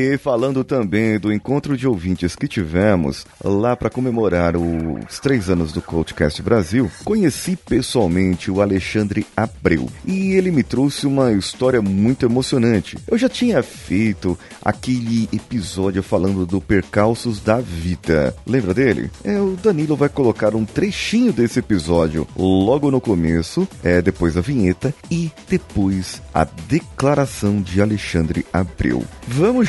E 0.00 0.16
falando 0.16 0.64
também 0.64 1.18
do 1.18 1.30
encontro 1.30 1.76
de 1.76 1.86
ouvintes 1.86 2.34
que 2.34 2.48
tivemos 2.48 3.26
lá 3.44 3.76
para 3.76 3.90
comemorar 3.90 4.56
os 4.56 5.18
três 5.18 5.50
anos 5.50 5.72
do 5.72 5.82
Coachcast 5.82 6.40
Brasil, 6.40 6.90
conheci 7.04 7.54
pessoalmente 7.54 8.50
o 8.50 8.62
Alexandre 8.62 9.26
Abreu 9.36 9.90
e 10.06 10.32
ele 10.32 10.50
me 10.50 10.62
trouxe 10.62 11.06
uma 11.06 11.32
história 11.32 11.82
muito 11.82 12.24
emocionante. 12.24 12.96
Eu 13.06 13.18
já 13.18 13.28
tinha 13.28 13.62
feito 13.62 14.38
aquele 14.64 15.28
episódio 15.34 16.02
falando 16.02 16.46
do 16.46 16.62
percalços 16.62 17.38
da 17.38 17.60
vida. 17.60 18.34
Lembra 18.46 18.72
dele? 18.72 19.10
É, 19.22 19.38
o 19.38 19.54
Danilo 19.62 19.96
vai 19.96 20.08
colocar 20.08 20.54
um 20.54 20.64
trechinho 20.64 21.30
desse 21.30 21.58
episódio 21.58 22.26
logo 22.34 22.90
no 22.90 23.02
começo, 23.02 23.68
é 23.84 24.00
depois 24.00 24.38
a 24.38 24.40
vinheta 24.40 24.94
e 25.10 25.30
depois 25.46 26.22
a 26.32 26.44
declaração 26.44 27.60
de 27.60 27.82
Alexandre 27.82 28.46
Abreu. 28.50 29.04
Vamos 29.28 29.68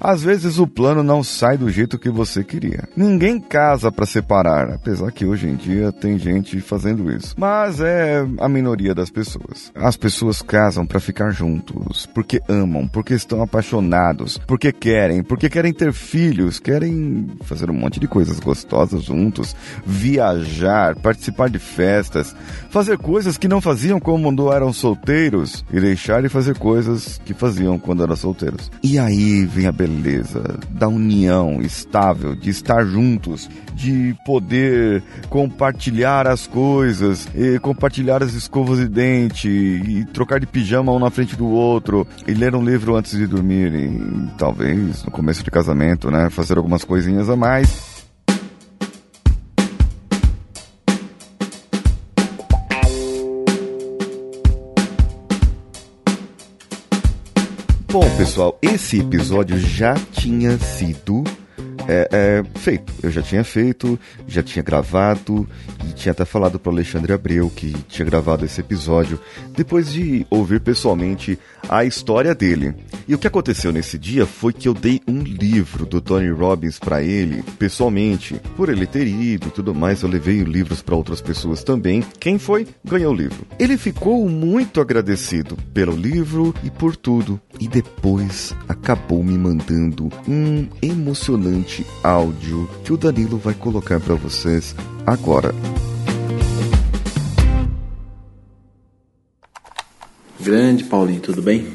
Às 0.00 0.22
vezes 0.22 0.58
o 0.58 0.66
plano 0.66 1.02
não 1.02 1.24
sai 1.24 1.58
do 1.58 1.68
jeito 1.70 1.98
que 1.98 2.08
você 2.08 2.44
queria. 2.44 2.88
Ninguém 2.96 3.40
casa 3.40 3.90
para 3.90 4.06
separar, 4.06 4.70
apesar 4.70 5.10
que 5.10 5.26
hoje 5.26 5.48
em 5.48 5.56
dia 5.56 5.90
tem 5.90 6.18
gente 6.18 6.60
fazendo 6.60 7.10
isso. 7.10 7.34
Mas 7.36 7.80
é 7.80 8.24
a 8.38 8.48
minoria 8.48 8.94
das 8.94 9.10
pessoas. 9.10 9.72
As 9.74 9.96
pessoas 9.96 10.40
casam 10.40 10.86
para 10.86 11.00
ficar 11.00 11.30
juntos, 11.30 12.06
porque 12.14 12.40
amam, 12.48 12.86
porque 12.86 13.14
estão 13.14 13.42
apaixonados, 13.42 14.38
porque 14.46 14.70
querem, 14.72 15.22
porque 15.22 15.50
querem 15.50 15.72
ter 15.72 15.92
filhos, 15.92 16.60
querem 16.60 17.28
fazer 17.42 17.68
um 17.68 17.74
monte 17.74 17.98
de 17.98 18.06
coisas 18.06 18.38
gostosas 18.38 19.02
juntos, 19.02 19.56
viajar, 19.84 20.94
participar 20.96 21.50
de 21.50 21.58
festas, 21.58 22.34
fazer 22.70 22.98
coisas 22.98 23.36
que 23.36 23.48
não 23.48 23.60
faziam 23.60 23.98
quando 23.98 24.52
eram 24.52 24.72
solteiros 24.72 25.64
e 25.72 25.80
deixar 25.80 26.22
de 26.22 26.28
fazer 26.28 26.56
coisas 26.56 27.20
que 27.24 27.34
faziam 27.34 27.78
quando 27.78 28.04
eram 28.04 28.14
solteiros. 28.14 28.70
E 28.82 28.98
aí 28.98 29.44
vem 29.44 29.66
a 29.66 29.72
beleza 29.72 29.87
beleza, 29.88 30.58
da 30.70 30.88
união 30.88 31.60
estável, 31.60 32.34
de 32.34 32.50
estar 32.50 32.84
juntos, 32.84 33.48
de 33.74 34.14
poder 34.24 35.02
compartilhar 35.28 36.26
as 36.26 36.46
coisas, 36.46 37.28
compartilhar 37.62 38.22
as 38.22 38.34
escovas 38.34 38.78
de 38.78 38.88
dente, 38.88 39.48
e 39.48 40.04
trocar 40.12 40.38
de 40.40 40.46
pijama 40.46 40.92
um 40.92 40.98
na 40.98 41.10
frente 41.10 41.36
do 41.36 41.46
outro, 41.46 42.06
e 42.26 42.34
ler 42.34 42.54
um 42.54 42.64
livro 42.64 42.96
antes 42.96 43.12
de 43.12 43.26
dormir, 43.26 43.72
e 43.74 44.28
talvez 44.36 45.04
no 45.04 45.10
começo 45.10 45.42
de 45.42 45.50
casamento, 45.50 46.10
né, 46.10 46.28
fazer 46.30 46.58
algumas 46.58 46.84
coisinhas 46.84 47.30
a 47.30 47.36
mais. 47.36 47.87
Bom, 57.90 58.04
pessoal, 58.18 58.58
esse 58.60 59.00
episódio 59.00 59.58
já 59.58 59.94
tinha 60.12 60.58
sido 60.58 61.24
é, 61.88 62.08
é, 62.12 62.58
feito. 62.58 62.92
Eu 63.02 63.10
já 63.10 63.22
tinha 63.22 63.42
feito, 63.42 63.98
já 64.26 64.42
tinha 64.42 64.62
gravado 64.62 65.48
e 65.88 65.92
tinha 65.92 66.12
até 66.12 66.24
falado 66.24 66.58
para 66.58 66.70
Alexandre 66.70 67.14
Abreu 67.14 67.48
que 67.48 67.72
tinha 67.88 68.04
gravado 68.04 68.44
esse 68.44 68.60
episódio 68.60 69.18
depois 69.56 69.90
de 69.90 70.26
ouvir 70.28 70.60
pessoalmente 70.60 71.38
a 71.66 71.84
história 71.84 72.34
dele. 72.34 72.74
E 73.08 73.14
o 73.14 73.18
que 73.18 73.26
aconteceu 73.26 73.72
nesse 73.72 73.98
dia 73.98 74.26
foi 74.26 74.52
que 74.52 74.68
eu 74.68 74.74
dei 74.74 75.00
um 75.08 75.22
livro 75.22 75.86
do 75.86 76.00
Tony 76.00 76.28
Robbins 76.28 76.78
para 76.78 77.02
ele, 77.02 77.42
pessoalmente. 77.58 78.38
Por 78.54 78.68
ele 78.68 78.86
ter 78.86 79.06
ido 79.06 79.50
tudo 79.50 79.74
mais, 79.74 80.02
eu 80.02 80.08
levei 80.10 80.42
livros 80.42 80.82
para 80.82 80.94
outras 80.94 81.22
pessoas 81.22 81.64
também. 81.64 82.04
Quem 82.20 82.38
foi? 82.38 82.66
Ganhou 82.84 83.12
o 83.12 83.16
livro. 83.16 83.46
Ele 83.58 83.78
ficou 83.78 84.28
muito 84.28 84.80
agradecido 84.80 85.56
pelo 85.72 85.96
livro 85.96 86.54
e 86.62 86.70
por 86.70 86.94
tudo. 86.94 87.40
E 87.58 87.66
depois 87.66 88.54
acabou 88.68 89.24
me 89.24 89.38
mandando 89.38 90.10
um 90.28 90.66
emocionante 90.82 91.77
áudio 92.02 92.68
que 92.84 92.92
o 92.92 92.96
Danilo 92.96 93.38
vai 93.38 93.54
colocar 93.54 94.00
para 94.00 94.14
vocês 94.14 94.74
agora. 95.06 95.54
Grande 100.40 100.84
Paulinho, 100.84 101.20
tudo 101.20 101.42
bem? 101.42 101.66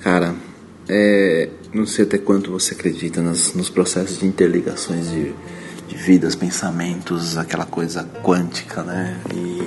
Cara, 0.00 0.34
é, 0.88 1.48
não 1.72 1.86
sei 1.86 2.04
até 2.04 2.18
quanto 2.18 2.50
você 2.50 2.74
acredita 2.74 3.22
nas, 3.22 3.54
nos 3.54 3.70
processos 3.70 4.20
de 4.20 4.26
interligações 4.26 5.10
de, 5.10 5.32
de 5.88 5.96
vidas, 5.96 6.34
pensamentos, 6.34 7.36
aquela 7.38 7.66
coisa 7.66 8.04
quântica, 8.22 8.82
né? 8.82 9.20
E 9.34 9.62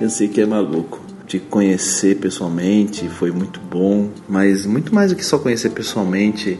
eu 0.02 0.10
sei 0.10 0.28
que 0.28 0.40
é 0.40 0.46
maluco. 0.46 1.00
Te 1.26 1.38
conhecer 1.38 2.16
pessoalmente 2.16 3.08
foi 3.08 3.30
muito 3.30 3.60
bom, 3.60 4.10
mas 4.28 4.64
muito 4.64 4.94
mais 4.94 5.10
do 5.10 5.16
que 5.16 5.24
só 5.24 5.38
conhecer 5.38 5.70
pessoalmente, 5.70 6.58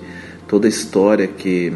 toda 0.49 0.67
a 0.67 0.69
história 0.69 1.29
que, 1.29 1.73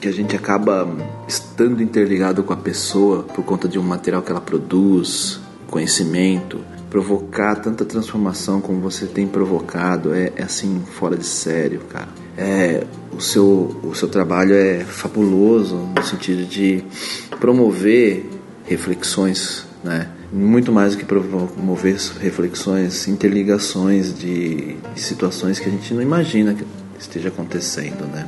que 0.00 0.08
a 0.08 0.12
gente 0.12 0.34
acaba 0.34 0.88
estando 1.28 1.82
interligado 1.82 2.42
com 2.42 2.52
a 2.52 2.56
pessoa 2.56 3.22
por 3.22 3.44
conta 3.44 3.68
de 3.68 3.78
um 3.78 3.82
material 3.82 4.22
que 4.22 4.30
ela 4.30 4.40
produz, 4.40 5.38
conhecimento 5.68 6.58
provocar 6.90 7.56
tanta 7.56 7.84
transformação 7.84 8.60
como 8.60 8.80
você 8.80 9.06
tem 9.06 9.26
provocado 9.26 10.14
é, 10.14 10.32
é 10.36 10.42
assim 10.42 10.82
fora 10.94 11.16
de 11.16 11.26
sério, 11.26 11.80
cara. 11.88 12.08
É, 12.38 12.86
o 13.12 13.20
seu 13.20 13.78
o 13.82 13.94
seu 13.94 14.08
trabalho 14.08 14.54
é 14.54 14.80
fabuloso 14.80 15.76
no 15.76 16.02
sentido 16.02 16.46
de 16.46 16.84
promover 17.40 18.24
reflexões, 18.64 19.66
né? 19.82 20.08
Muito 20.32 20.72
mais 20.72 20.92
do 20.94 20.98
que 20.98 21.04
promover 21.04 21.96
reflexões, 22.20 23.06
interligações 23.08 24.18
de, 24.18 24.76
de 24.94 25.00
situações 25.00 25.58
que 25.58 25.68
a 25.68 25.72
gente 25.72 25.92
não 25.94 26.02
imagina 26.02 26.54
esteja 26.98 27.28
acontecendo, 27.28 28.06
né? 28.06 28.26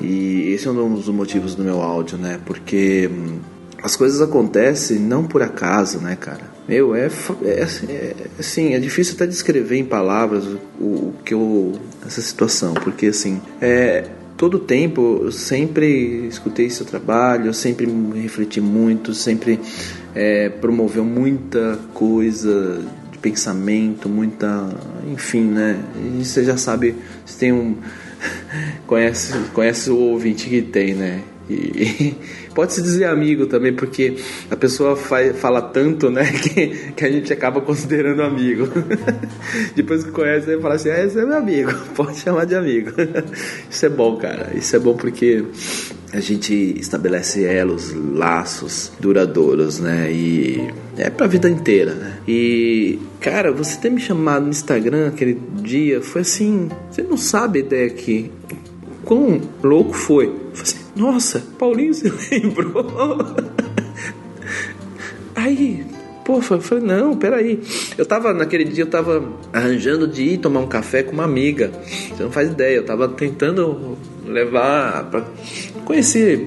E 0.00 0.52
esse 0.52 0.66
é 0.66 0.70
um 0.70 0.94
dos 0.94 1.08
motivos 1.08 1.54
do 1.54 1.62
meu 1.62 1.82
áudio, 1.82 2.16
né? 2.16 2.40
Porque 2.46 3.10
hum, 3.12 3.38
as 3.82 3.96
coisas 3.96 4.20
acontecem 4.20 4.98
não 4.98 5.24
por 5.24 5.42
acaso, 5.42 5.98
né, 5.98 6.16
cara? 6.16 6.50
Meu, 6.68 6.94
é, 6.94 7.10
é, 7.42 7.60
é 7.88 8.14
assim, 8.38 8.74
é 8.74 8.78
difícil 8.78 9.14
até 9.14 9.26
descrever 9.26 9.76
em 9.76 9.84
palavras 9.84 10.44
o, 10.46 10.84
o, 10.84 11.14
que 11.24 11.34
eu 11.34 11.72
essa 12.06 12.20
situação, 12.20 12.74
porque 12.74 13.06
assim, 13.06 13.40
é 13.60 14.08
todo 14.36 14.58
tempo 14.58 15.20
eu 15.24 15.32
sempre 15.32 16.26
escutei 16.26 16.70
seu 16.70 16.86
trabalho, 16.86 17.46
eu 17.46 17.52
sempre 17.52 17.86
refleti 18.14 18.60
muito, 18.60 19.12
sempre 19.12 19.60
é, 20.14 20.48
promoveu 20.48 21.04
muita 21.04 21.78
coisa 21.92 22.82
pensamento, 23.20 24.08
muita, 24.08 24.68
enfim, 25.12 25.44
né? 25.44 25.78
E 26.18 26.24
você 26.24 26.44
já 26.44 26.56
sabe, 26.56 26.94
você 27.24 27.38
tem 27.38 27.52
um 27.52 27.76
conhece 28.86 29.32
conhece 29.52 29.90
o 29.90 29.96
ouvinte 29.96 30.48
que 30.48 30.62
tem, 30.62 30.94
né? 30.94 31.22
E, 31.48 32.14
pode-se 32.54 32.82
dizer 32.82 33.04
amigo 33.04 33.46
também, 33.46 33.72
porque 33.72 34.16
a 34.50 34.56
pessoa 34.56 34.96
fala 34.96 35.62
tanto, 35.62 36.10
né, 36.10 36.24
que, 36.42 36.92
que 36.92 37.04
a 37.04 37.10
gente 37.10 37.32
acaba 37.32 37.60
considerando 37.60 38.22
amigo. 38.22 38.68
Depois 39.74 40.04
que 40.04 40.10
conhece, 40.10 40.50
ele 40.50 40.60
fala 40.60 40.74
assim: 40.74 40.90
ah, 40.90 41.04
esse 41.04 41.18
é 41.18 41.24
meu 41.24 41.36
amigo, 41.36 41.72
pode 41.94 42.18
chamar 42.18 42.44
de 42.46 42.54
amigo. 42.54 42.90
Isso 43.68 43.86
é 43.86 43.88
bom, 43.88 44.16
cara. 44.16 44.50
Isso 44.54 44.74
é 44.76 44.78
bom 44.78 44.94
porque 44.94 45.44
a 46.12 46.20
gente 46.20 46.54
estabelece 46.78 47.44
elos, 47.44 47.94
laços 47.94 48.92
duradouros, 48.98 49.78
né? 49.78 50.10
E 50.10 50.72
é 50.96 51.08
pra 51.08 51.26
vida 51.26 51.48
inteira, 51.48 51.94
né? 51.94 52.18
E, 52.26 52.98
cara, 53.20 53.52
você 53.52 53.78
ter 53.78 53.90
me 53.90 54.00
chamado 54.00 54.44
no 54.44 54.50
Instagram 54.50 55.08
aquele 55.08 55.40
dia 55.54 56.02
foi 56.02 56.22
assim: 56.22 56.68
você 56.90 57.02
não 57.02 57.16
sabe 57.16 57.60
a 57.60 57.62
ideia 57.62 57.90
que. 57.90 58.30
Quão 59.04 59.40
louco 59.62 59.94
foi. 59.94 60.26
foi 60.52 60.62
assim, 60.62 60.79
nossa, 61.00 61.42
Paulinho 61.58 61.94
se 61.94 62.12
lembrou. 62.30 62.86
Aí, 65.34 65.86
pô, 66.24 66.36
eu 66.36 66.60
falei, 66.60 66.84
não, 66.84 67.16
peraí. 67.16 67.58
Eu 67.96 68.04
tava, 68.04 68.34
naquele 68.34 68.64
dia, 68.64 68.84
eu 68.84 68.90
tava 68.90 69.24
arranjando 69.50 70.06
de 70.06 70.22
ir 70.22 70.38
tomar 70.38 70.60
um 70.60 70.66
café 70.66 71.02
com 71.02 71.12
uma 71.12 71.24
amiga. 71.24 71.72
Você 72.10 72.22
não 72.22 72.30
faz 72.30 72.50
ideia, 72.50 72.76
eu 72.76 72.84
tava 72.84 73.08
tentando 73.08 73.96
levar 74.26 75.04
pra 75.10 75.24
conhecer 75.86 76.46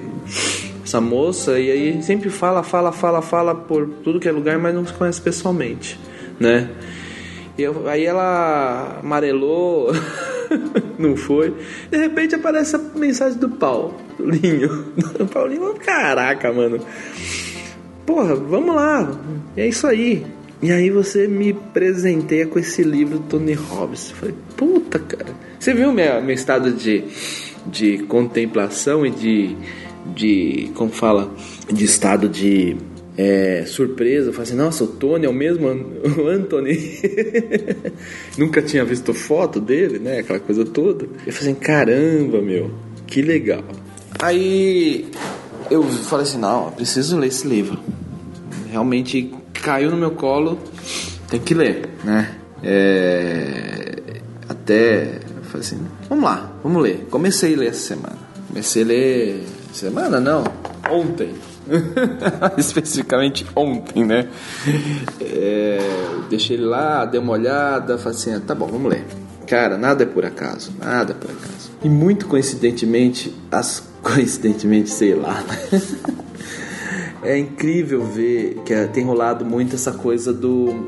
essa 0.84 1.00
moça 1.00 1.58
e 1.58 1.70
aí 1.70 2.02
sempre 2.02 2.30
fala, 2.30 2.62
fala, 2.62 2.92
fala, 2.92 3.20
fala 3.20 3.54
por 3.54 3.88
tudo 4.04 4.20
que 4.20 4.28
é 4.28 4.32
lugar, 4.32 4.58
mas 4.58 4.74
não 4.74 4.86
se 4.86 4.92
conhece 4.92 5.20
pessoalmente, 5.20 5.98
né? 6.38 6.70
E 7.58 7.62
eu, 7.62 7.88
aí 7.88 8.04
ela 8.04 9.00
amarelou, 9.02 9.92
não 10.98 11.16
foi. 11.16 11.54
De 11.90 11.98
repente 11.98 12.34
aparece 12.34 12.76
a 12.76 12.78
mensagem 12.78 13.38
do 13.38 13.48
Paulo, 13.48 13.94
do 14.18 14.28
Linho. 14.28 14.86
O 15.20 15.26
Paulinho, 15.26 15.74
caraca, 15.74 16.52
mano. 16.52 16.80
Porra, 18.06 18.34
vamos 18.34 18.74
lá. 18.74 19.10
É 19.56 19.66
isso 19.66 19.86
aí. 19.86 20.24
E 20.62 20.72
aí 20.72 20.90
você 20.90 21.26
me 21.26 21.52
presenteia 21.52 22.46
com 22.46 22.58
esse 22.58 22.82
livro 22.82 23.18
do 23.18 23.24
Tony 23.24 23.52
Robbins. 23.52 24.10
Eu 24.10 24.16
falei, 24.16 24.34
puta, 24.56 24.98
cara. 24.98 25.34
Você 25.58 25.74
viu 25.74 25.92
meu, 25.92 26.22
meu 26.22 26.34
estado 26.34 26.72
de, 26.72 27.04
de 27.66 27.98
contemplação 28.04 29.04
e 29.04 29.10
de, 29.10 29.56
de. 30.14 30.70
Como 30.74 30.90
fala? 30.90 31.30
De 31.70 31.84
estado 31.84 32.28
de 32.28 32.76
é, 33.16 33.64
surpresa. 33.66 34.32
Falei 34.32 34.48
assim, 34.48 34.56
nossa, 34.56 34.84
o 34.84 34.86
Tony 34.86 35.26
é 35.26 35.28
o 35.28 35.32
mesmo 35.32 35.68
Anthony. 36.28 36.78
Nunca 38.38 38.62
tinha 38.62 38.84
visto 38.84 39.12
foto 39.14 39.60
dele, 39.60 39.98
né? 39.98 40.20
Aquela 40.20 40.40
coisa 40.40 40.64
toda. 40.64 41.04
Eu 41.04 41.32
falei 41.32 41.52
assim, 41.52 41.54
caramba, 41.54 42.40
meu, 42.40 42.70
que 43.06 43.22
legal. 43.22 43.64
Aí 44.20 45.06
eu 45.70 45.82
falei 45.82 46.24
assim, 46.24 46.38
não, 46.38 46.70
preciso 46.72 47.18
ler 47.18 47.28
esse 47.28 47.46
livro. 47.46 47.78
Realmente 48.70 49.32
caiu 49.52 49.90
no 49.90 49.96
meu 49.96 50.10
colo, 50.10 50.58
tem 51.28 51.40
que 51.40 51.54
ler, 51.54 51.88
né? 52.04 52.36
É, 52.62 54.20
até 54.48 55.20
falei 55.54 55.66
assim, 55.66 55.86
vamos 56.08 56.24
lá, 56.24 56.52
vamos 56.62 56.82
ler. 56.82 57.06
Comecei 57.10 57.54
a 57.54 57.58
ler 57.58 57.68
essa 57.68 57.94
semana. 57.94 58.18
Comecei 58.48 58.82
a 58.82 58.86
ler 58.86 59.44
semana 59.72 60.20
não, 60.20 60.44
ontem. 60.90 61.30
Especificamente 62.56 63.46
ontem, 63.54 64.04
né? 64.04 64.28
É, 65.20 65.78
deixei 66.28 66.56
ele 66.56 66.66
lá, 66.66 67.04
dei 67.04 67.20
uma 67.20 67.32
olhada, 67.32 67.98
falei 67.98 68.18
assim, 68.18 68.34
ah, 68.34 68.40
tá 68.40 68.54
bom, 68.54 68.66
vamos 68.66 68.90
ler. 68.90 69.04
Cara, 69.46 69.76
nada 69.76 70.04
é 70.04 70.06
por 70.06 70.24
acaso, 70.24 70.72
nada 70.78 71.12
é 71.12 71.14
por 71.14 71.30
acaso. 71.30 71.70
E 71.82 71.88
muito 71.88 72.26
coincidentemente, 72.26 73.34
as 73.50 73.82
coincidentemente, 74.02 74.90
sei 74.90 75.14
lá, 75.14 75.42
né? 75.42 75.82
É 77.22 77.38
incrível 77.38 78.04
ver 78.04 78.60
que 78.66 78.74
é, 78.74 78.86
tem 78.86 79.02
rolado 79.02 79.46
muito 79.46 79.76
essa 79.76 79.92
coisa 79.92 80.30
do, 80.30 80.86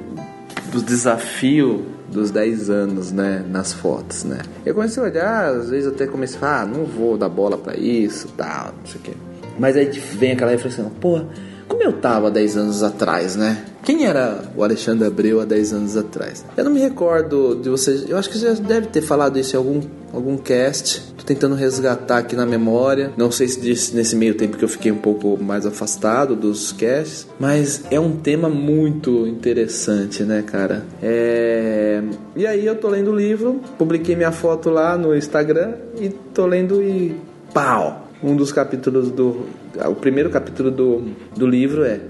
do 0.70 0.82
desafio 0.82 1.86
dos 2.12 2.30
10 2.30 2.68
anos, 2.68 3.10
né, 3.10 3.42
nas 3.48 3.72
fotos, 3.72 4.22
né? 4.24 4.40
Eu 4.64 4.74
comecei 4.74 5.02
a 5.02 5.06
olhar, 5.06 5.44
às 5.46 5.70
vezes 5.70 5.88
até 5.90 6.06
comecei 6.06 6.36
a 6.36 6.40
falar, 6.40 6.60
ah, 6.60 6.66
não 6.66 6.84
vou 6.84 7.16
dar 7.16 7.30
bola 7.30 7.56
para 7.56 7.74
isso, 7.74 8.28
tal, 8.36 8.74
não 8.78 8.86
sei 8.86 9.00
o 9.00 9.04
quê. 9.04 9.12
Mas 9.58 9.76
aí 9.76 9.86
vem 9.86 10.32
aquela 10.32 10.50
reflexão, 10.50 10.90
pô, 11.00 11.20
como 11.68 11.82
eu 11.82 11.92
tava 11.92 12.30
10 12.30 12.56
anos 12.56 12.82
atrás, 12.82 13.34
né? 13.34 13.64
Quem 13.82 14.06
era 14.06 14.50
o 14.56 14.62
Alexandre 14.62 15.06
Abreu 15.06 15.40
há 15.40 15.44
10 15.44 15.72
anos 15.72 15.96
atrás? 15.96 16.44
Eu 16.56 16.64
não 16.64 16.72
me 16.72 16.80
recordo 16.80 17.56
de 17.56 17.68
você. 17.68 18.04
Eu 18.08 18.16
acho 18.16 18.30
que 18.30 18.38
você 18.38 18.54
já 18.54 18.62
deve 18.62 18.86
ter 18.88 19.00
falado 19.00 19.38
isso 19.38 19.54
em 19.54 19.58
algum, 19.58 19.80
algum 20.12 20.36
cast. 20.36 21.02
Tô 21.16 21.24
tentando 21.24 21.54
resgatar 21.54 22.18
aqui 22.18 22.36
na 22.36 22.46
memória. 22.46 23.12
Não 23.16 23.30
sei 23.30 23.48
se 23.48 23.60
disse 23.60 23.94
nesse 23.94 24.14
meio 24.14 24.34
tempo 24.34 24.56
que 24.56 24.64
eu 24.64 24.68
fiquei 24.68 24.92
um 24.92 24.96
pouco 24.98 25.36
mais 25.42 25.66
afastado 25.66 26.36
dos 26.36 26.72
casts. 26.72 27.26
Mas 27.38 27.82
é 27.90 27.98
um 27.98 28.12
tema 28.16 28.48
muito 28.48 29.26
interessante, 29.26 30.22
né, 30.22 30.42
cara? 30.42 30.84
É... 31.02 32.02
E 32.34 32.46
aí 32.46 32.64
eu 32.64 32.76
tô 32.76 32.88
lendo 32.88 33.10
o 33.10 33.16
livro, 33.16 33.60
publiquei 33.76 34.14
minha 34.14 34.32
foto 34.32 34.70
lá 34.70 34.96
no 34.96 35.16
Instagram 35.16 35.74
e 36.00 36.08
tô 36.08 36.46
lendo 36.46 36.82
e. 36.82 37.16
pau! 37.52 38.05
Um 38.22 38.34
dos 38.34 38.52
capítulos 38.52 39.10
do. 39.10 39.46
O 39.86 39.94
primeiro 39.94 40.30
capítulo 40.30 40.70
do, 40.70 41.02
do 41.36 41.46
livro 41.46 41.84
é, 41.84 42.00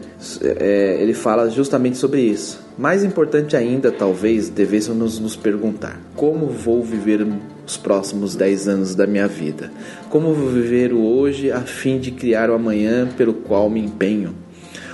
é 0.42 0.98
Ele 1.00 1.14
fala 1.14 1.50
justamente 1.50 1.96
sobre 1.96 2.20
isso. 2.20 2.64
Mais 2.78 3.02
importante 3.02 3.56
ainda, 3.56 3.90
talvez, 3.90 4.48
devêssemos 4.48 5.18
nos 5.18 5.34
perguntar: 5.34 6.00
como 6.14 6.46
vou 6.46 6.82
viver 6.82 7.26
os 7.66 7.76
próximos 7.76 8.36
10 8.36 8.68
anos 8.68 8.94
da 8.94 9.06
minha 9.06 9.26
vida? 9.26 9.70
Como 10.08 10.32
vou 10.32 10.48
viver 10.48 10.92
o 10.92 11.02
hoje 11.02 11.50
a 11.50 11.60
fim 11.60 11.98
de 11.98 12.10
criar 12.10 12.50
o 12.50 12.54
amanhã 12.54 13.08
pelo 13.16 13.34
qual 13.34 13.68
me 13.68 13.80
empenho? 13.80 14.34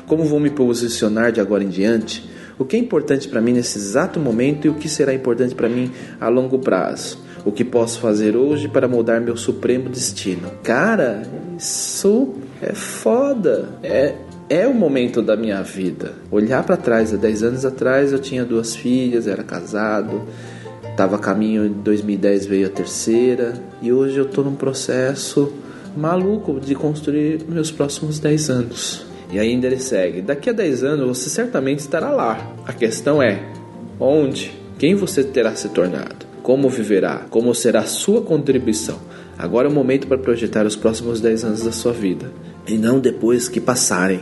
Como 0.06 0.24
vou 0.24 0.40
me 0.40 0.50
posicionar 0.50 1.32
de 1.32 1.40
agora 1.40 1.62
em 1.62 1.68
diante? 1.68 2.30
O 2.58 2.64
que 2.64 2.76
é 2.76 2.78
importante 2.78 3.28
para 3.28 3.40
mim 3.40 3.52
nesse 3.52 3.78
exato 3.78 4.20
momento 4.20 4.66
e 4.66 4.70
o 4.70 4.74
que 4.74 4.88
será 4.88 5.12
importante 5.12 5.54
para 5.54 5.68
mim 5.68 5.90
a 6.20 6.28
longo 6.28 6.58
prazo? 6.58 7.18
O 7.44 7.52
que 7.52 7.64
posso 7.64 7.98
fazer 8.00 8.36
hoje 8.36 8.68
para 8.68 8.86
mudar 8.86 9.20
meu 9.20 9.36
supremo 9.36 9.88
destino. 9.88 10.50
Cara, 10.62 11.22
isso 11.58 12.34
é 12.60 12.72
foda. 12.72 13.68
É, 13.82 14.14
é 14.48 14.66
o 14.66 14.74
momento 14.74 15.22
da 15.22 15.36
minha 15.36 15.62
vida. 15.62 16.12
Olhar 16.30 16.62
para 16.64 16.76
trás, 16.76 17.12
há 17.12 17.16
10 17.16 17.42
anos 17.42 17.64
atrás 17.64 18.12
eu 18.12 18.18
tinha 18.18 18.44
duas 18.44 18.76
filhas, 18.76 19.26
era 19.26 19.42
casado, 19.42 20.22
estava 20.90 21.16
a 21.16 21.18
caminho 21.18 21.68
de 21.68 21.74
2010 21.76 22.46
veio 22.46 22.66
a 22.66 22.70
terceira 22.70 23.54
e 23.80 23.92
hoje 23.92 24.18
eu 24.18 24.26
estou 24.26 24.44
num 24.44 24.54
processo 24.54 25.52
maluco 25.96 26.60
de 26.60 26.74
construir 26.74 27.44
meus 27.48 27.70
próximos 27.70 28.18
10 28.18 28.50
anos. 28.50 29.06
E 29.32 29.38
ainda 29.38 29.66
ele 29.66 29.78
segue: 29.78 30.20
daqui 30.20 30.50
a 30.50 30.52
10 30.52 30.84
anos 30.84 31.18
você 31.18 31.30
certamente 31.30 31.80
estará 31.80 32.10
lá. 32.10 32.54
A 32.66 32.72
questão 32.72 33.22
é: 33.22 33.42
onde? 33.98 34.52
Quem 34.78 34.94
você 34.94 35.24
terá 35.24 35.54
se 35.54 35.68
tornado? 35.70 36.21
Como 36.42 36.68
viverá? 36.68 37.26
Como 37.30 37.54
será 37.54 37.80
a 37.80 37.86
sua 37.86 38.20
contribuição? 38.20 38.98
Agora 39.38 39.68
é 39.68 39.70
o 39.70 39.74
momento 39.74 40.08
para 40.08 40.18
projetar 40.18 40.66
os 40.66 40.74
próximos 40.74 41.20
10 41.20 41.44
anos 41.44 41.62
da 41.62 41.70
sua 41.70 41.92
vida 41.92 42.32
e 42.66 42.76
não 42.76 42.98
depois 42.98 43.48
que 43.48 43.60
passarem. 43.60 44.20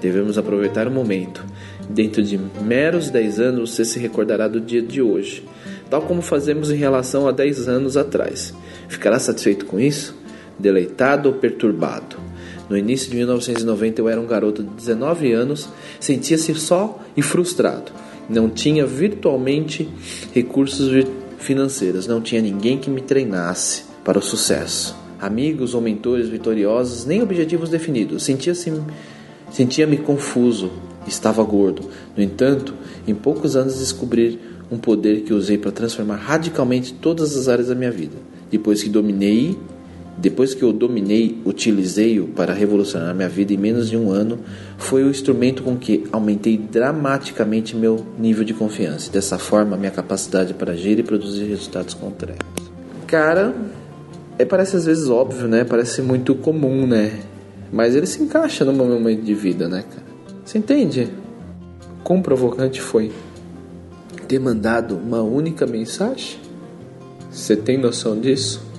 Devemos 0.00 0.36
aproveitar 0.36 0.88
o 0.88 0.90
momento. 0.90 1.44
Dentro 1.88 2.20
de 2.20 2.38
meros 2.60 3.10
10 3.10 3.38
anos 3.38 3.70
você 3.70 3.84
se 3.84 4.00
recordará 4.00 4.48
do 4.48 4.60
dia 4.60 4.82
de 4.82 5.00
hoje, 5.00 5.44
tal 5.88 6.02
como 6.02 6.20
fazemos 6.20 6.68
em 6.70 6.76
relação 6.76 7.28
a 7.28 7.32
10 7.32 7.68
anos 7.68 7.96
atrás. 7.96 8.52
Ficará 8.88 9.20
satisfeito 9.20 9.64
com 9.64 9.78
isso? 9.78 10.16
Deleitado 10.58 11.28
ou 11.28 11.36
perturbado? 11.36 12.16
No 12.68 12.76
início 12.76 13.08
de 13.08 13.16
1990 13.16 14.00
eu 14.00 14.08
era 14.08 14.20
um 14.20 14.26
garoto 14.26 14.64
de 14.64 14.70
19 14.70 15.32
anos, 15.32 15.68
sentia-se 16.00 16.52
só 16.56 16.98
e 17.16 17.22
frustrado. 17.22 17.92
Não 18.28 18.48
tinha 18.48 18.84
virtualmente 18.84 19.88
recursos 20.32 20.88
virtuais 20.88 21.21
financeiras, 21.42 22.06
não 22.06 22.20
tinha 22.20 22.40
ninguém 22.40 22.78
que 22.78 22.88
me 22.88 23.00
treinasse 23.00 23.84
para 24.04 24.18
o 24.18 24.22
sucesso. 24.22 24.96
Amigos 25.20 25.74
ou 25.74 25.80
mentores 25.80 26.28
vitoriosos, 26.28 27.04
nem 27.04 27.22
objetivos 27.22 27.68
definidos. 27.68 28.22
Sentia-se 28.24 28.72
sentia-me 29.50 29.98
confuso, 29.98 30.70
estava 31.06 31.42
gordo. 31.44 31.82
No 32.16 32.22
entanto, 32.22 32.74
em 33.06 33.14
poucos 33.14 33.54
anos 33.54 33.78
descobri 33.78 34.40
um 34.70 34.78
poder 34.78 35.20
que 35.20 35.34
usei 35.34 35.58
para 35.58 35.70
transformar 35.70 36.16
radicalmente 36.16 36.94
todas 36.94 37.36
as 37.36 37.48
áreas 37.48 37.68
da 37.68 37.74
minha 37.74 37.90
vida. 37.90 38.16
Depois 38.50 38.82
que 38.82 38.88
dominei 38.88 39.58
depois 40.16 40.54
que 40.54 40.62
eu 40.62 40.72
dominei, 40.72 41.40
utilizei-o 41.44 42.28
para 42.28 42.52
revolucionar 42.52 43.14
minha 43.14 43.28
vida 43.28 43.52
em 43.52 43.56
menos 43.56 43.88
de 43.88 43.96
um 43.96 44.10
ano, 44.10 44.38
foi 44.76 45.02
o 45.02 45.10
instrumento 45.10 45.62
com 45.62 45.76
que 45.76 46.04
aumentei 46.12 46.56
dramaticamente 46.56 47.74
meu 47.74 48.04
nível 48.18 48.44
de 48.44 48.52
confiança. 48.52 49.10
Dessa 49.10 49.38
forma, 49.38 49.76
minha 49.76 49.90
capacidade 49.90 50.54
para 50.54 50.72
agir 50.72 50.98
e 50.98 51.02
produzir 51.02 51.44
resultados 51.44 51.94
concretos. 51.94 52.46
Cara, 53.06 53.54
é, 54.38 54.44
parece 54.44 54.76
às 54.76 54.84
vezes 54.84 55.08
óbvio, 55.08 55.48
né? 55.48 55.64
Parece 55.64 56.02
muito 56.02 56.34
comum, 56.34 56.86
né? 56.86 57.20
Mas 57.72 57.96
ele 57.96 58.06
se 58.06 58.22
encaixa 58.22 58.64
no 58.64 58.72
meu 58.72 58.86
momento 58.86 59.22
de 59.22 59.34
vida, 59.34 59.68
né, 59.68 59.82
cara? 59.88 60.06
Você 60.44 60.58
entende? 60.58 61.08
Quão 62.04 62.20
provocante 62.20 62.80
foi 62.80 63.10
ter 64.28 64.38
mandado 64.38 64.96
uma 64.96 65.22
única 65.22 65.66
mensagem? 65.66 66.38
Você 67.30 67.56
tem 67.56 67.78
noção 67.78 68.20
disso? 68.20 68.71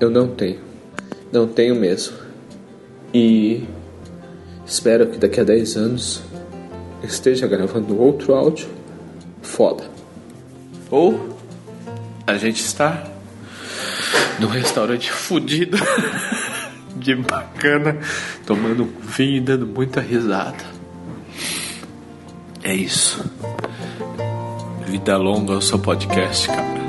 Eu 0.00 0.10
não 0.10 0.28
tenho. 0.28 0.60
Não 1.32 1.46
tenho 1.46 1.74
mesmo. 1.74 2.16
E 3.12 3.64
espero 4.66 5.06
que 5.06 5.18
daqui 5.18 5.40
a 5.40 5.44
10 5.44 5.76
anos 5.76 6.22
esteja 7.02 7.46
gravando 7.46 8.00
outro 8.00 8.34
áudio 8.34 8.68
foda. 9.42 9.84
Ou 10.90 11.38
a 12.26 12.36
gente 12.36 12.60
está 12.60 13.04
no 14.38 14.48
restaurante 14.48 15.12
fudido 15.12 15.76
de 16.96 17.14
bacana, 17.14 17.98
tomando 18.46 18.84
vinho 19.00 19.36
e 19.36 19.40
dando 19.40 19.66
muita 19.66 20.00
risada. 20.00 20.64
É 22.62 22.74
isso. 22.74 23.24
Vida 24.86 25.16
longa 25.16 25.54
ao 25.54 25.60
seu 25.60 25.78
podcast, 25.78 26.48
cara. 26.48 26.83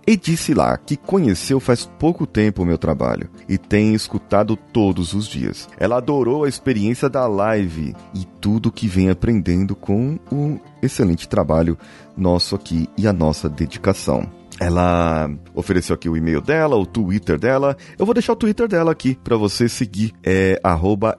e 0.06 0.16
disse 0.16 0.54
lá 0.54 0.76
que 0.76 0.96
conheceu 0.96 1.60
faz 1.60 1.84
pouco 1.98 2.26
tempo 2.26 2.62
o 2.62 2.66
meu 2.66 2.78
trabalho 2.78 3.28
e 3.48 3.58
tem 3.58 3.94
escutado 3.94 4.56
todos 4.56 5.12
os 5.12 5.26
dias. 5.26 5.68
Ela 5.78 5.98
adorou 5.98 6.44
a 6.44 6.48
experiência 6.48 7.08
da 7.08 7.26
live 7.26 7.94
e 8.14 8.24
tudo 8.40 8.72
que 8.72 8.88
vem 8.88 9.10
aprendendo 9.10 9.76
com 9.76 10.18
o 10.32 10.58
excelente 10.82 11.28
trabalho 11.28 11.76
nosso 12.16 12.54
aqui 12.54 12.88
e 12.96 13.06
a 13.06 13.12
nossa 13.12 13.48
dedicação. 13.48 14.37
Ela 14.60 15.30
ofereceu 15.54 15.94
aqui 15.94 16.08
o 16.08 16.16
e-mail 16.16 16.40
dela, 16.40 16.74
o 16.76 16.86
Twitter 16.86 17.38
dela. 17.38 17.76
Eu 17.98 18.04
vou 18.04 18.14
deixar 18.14 18.32
o 18.32 18.36
Twitter 18.36 18.66
dela 18.66 18.90
aqui 18.90 19.16
para 19.22 19.36
você 19.36 19.68
seguir. 19.68 20.12
É 20.24 20.60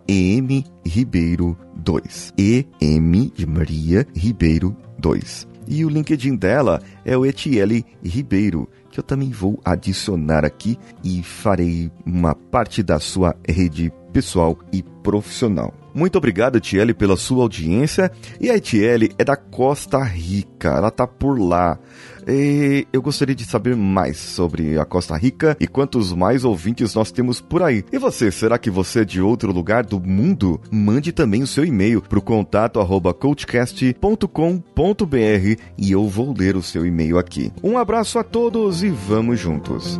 emribeiro2. 0.08 2.34
EM 2.38 3.32
de 3.34 3.46
Maria 3.46 4.06
Ribeiro 4.14 4.76
2. 4.98 5.48
E 5.68 5.86
o 5.86 5.90
LinkedIn 5.90 6.36
dela 6.36 6.82
é 7.06 7.16
o 7.16 7.26
Etiele 7.26 7.86
Ribeiro, 8.04 8.68
que 8.90 9.00
eu 9.00 9.04
também 9.04 9.30
vou 9.30 9.62
adicionar 9.64 10.44
aqui 10.44 10.78
e 11.04 11.22
farei 11.22 11.92
uma 12.04 12.34
parte 12.34 12.82
da 12.82 13.00
sua 13.00 13.36
rede 13.48 13.94
pessoal 14.12 14.58
e 14.74 14.82
profissional. 14.82 15.72
Muito 16.00 16.18
obrigado, 16.18 16.56
Etiele, 16.56 16.94
pela 16.94 17.18
sua 17.18 17.44
audiência. 17.44 18.10
E 18.40 18.50
a 18.50 18.56
Etiele 18.56 19.12
é 19.18 19.26
da 19.26 19.36
Costa 19.36 20.02
Rica, 20.02 20.70
ela 20.70 20.90
tá 20.90 21.06
por 21.06 21.38
lá. 21.38 21.78
E 22.26 22.88
eu 22.94 23.02
gostaria 23.02 23.36
de 23.36 23.44
saber 23.44 23.76
mais 23.76 24.18
sobre 24.18 24.80
a 24.80 24.86
Costa 24.86 25.18
Rica 25.18 25.58
e 25.60 25.68
quantos 25.68 26.14
mais 26.14 26.46
ouvintes 26.46 26.96
nós 26.96 27.12
temos 27.12 27.42
por 27.42 27.62
aí. 27.62 27.84
E 27.92 27.98
você, 27.98 28.32
será 28.32 28.58
que 28.58 28.70
você 28.70 29.02
é 29.02 29.06
de 29.06 29.22
outro 29.22 29.52
lugar 29.52 29.86
do 29.86 30.00
mundo? 30.00 30.62
Mande 30.72 31.12
também 31.12 31.44
o 31.44 31.48
seu 31.48 31.66
e-mail 31.66 32.02
para 32.02 32.20
o 32.20 32.22
contato 32.22 32.80
coachcast.com.br 33.20 35.62
e 35.78 35.92
eu 35.92 36.08
vou 36.08 36.34
ler 36.38 36.56
o 36.56 36.64
seu 36.64 36.86
e-mail 36.86 37.18
aqui. 37.18 37.52
Um 37.62 37.78
abraço 37.78 38.18
a 38.18 38.24
todos 38.24 38.84
e 38.84 38.90
vamos 38.90 39.38
juntos. 39.38 40.00